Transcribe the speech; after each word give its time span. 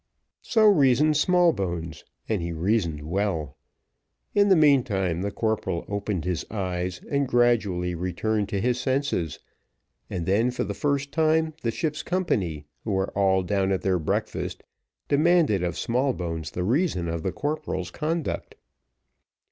So 0.41 0.65
reasoned 0.65 1.15
Smallbones, 1.15 2.03
and 2.27 2.41
he 2.41 2.53
reasoned 2.53 3.03
well. 3.07 3.55
In 4.33 4.49
the 4.49 4.55
meantime 4.55 5.21
the 5.21 5.29
corporal 5.29 5.85
opened 5.87 6.25
his 6.25 6.43
eyes, 6.49 7.01
and 7.11 7.27
gradually 7.27 7.93
returned 7.93 8.49
to 8.49 8.59
his 8.59 8.79
senses, 8.79 9.37
and 10.09 10.25
then 10.25 10.49
for 10.49 10.63
the 10.63 10.73
first 10.73 11.11
time, 11.11 11.53
the 11.61 11.69
ship's 11.69 12.01
company, 12.01 12.65
who 12.83 12.93
were 12.93 13.11
all 13.11 13.43
down 13.43 13.71
at 13.71 13.83
their 13.83 13.99
breakfast, 13.99 14.63
demanded 15.07 15.61
of 15.61 15.77
Smallbones 15.77 16.49
the 16.49 16.63
reason 16.63 17.07
of 17.07 17.21
the 17.21 17.31
corporal's 17.31 17.91
conduct. 17.91 18.55